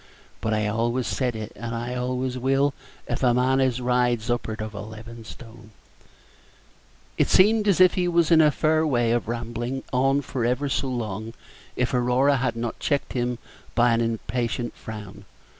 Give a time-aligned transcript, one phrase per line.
[0.41, 2.73] But I always said it, and I always will,
[3.07, 5.69] if a man as rides up'ard of eleven stone"
[7.19, 10.69] It seemed as if he were in a fair way of rambling on for ever
[10.69, 11.33] so long
[11.75, 13.37] if Aurora had not checked him
[13.75, 15.25] by an impatient frown.